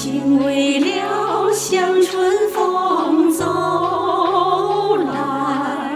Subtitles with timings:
[0.00, 5.92] 情未了像春风走来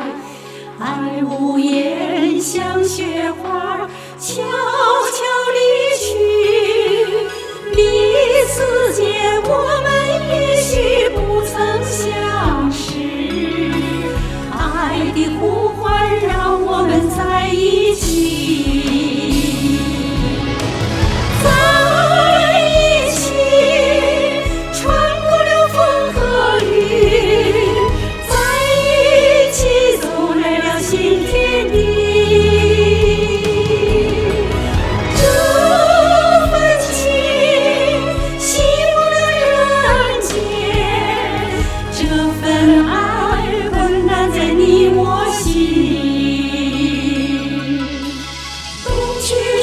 [0.80, 3.88] 爱无言像雪花
[4.18, 4.42] 悄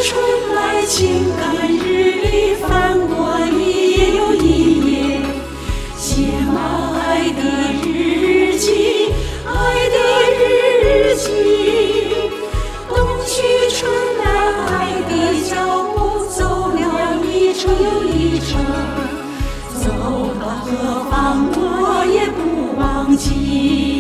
[0.01, 0.17] 春
[0.55, 4.47] 来，情感日历翻过一页又一
[4.91, 5.21] 页，
[5.97, 7.41] 写满爱的
[7.85, 9.11] 日记，
[9.45, 9.97] 爱的
[10.39, 11.27] 日记。
[12.87, 13.91] 冬去春
[14.23, 14.25] 来，
[14.67, 14.71] 爱
[15.09, 15.11] 的
[15.49, 15.53] 脚
[15.93, 16.37] 步走
[16.69, 16.79] 了
[17.25, 18.49] 一程又一程，
[19.75, 19.83] 走
[20.39, 20.67] 到何
[21.11, 21.11] 方
[21.51, 21.59] 我
[22.05, 22.39] 也不
[22.79, 23.98] 忘记。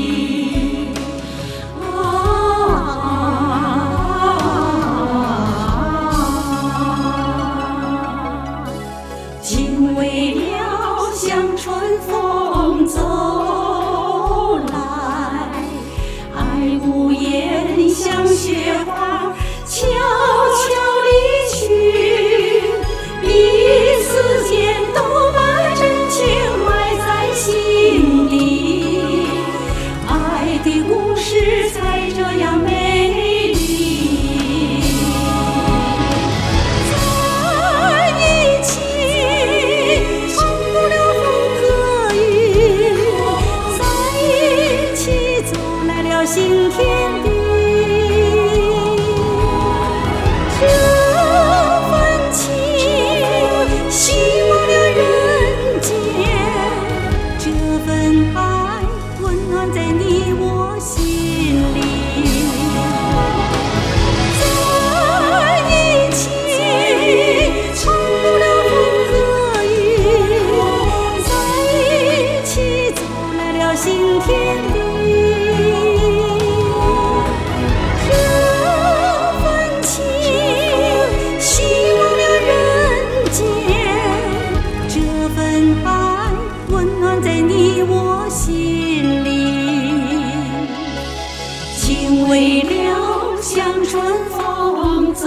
[93.51, 93.99] 像春
[94.29, 95.25] 风走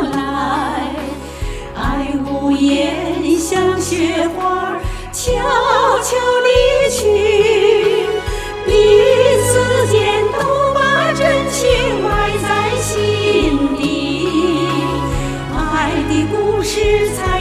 [0.00, 0.88] 来，
[1.76, 4.72] 爱无言，像雪花
[5.12, 5.30] 悄
[6.00, 8.06] 悄离去，
[8.64, 8.72] 彼
[9.42, 14.26] 此间都把真情埋在心底。
[15.54, 17.33] 爱的故事在。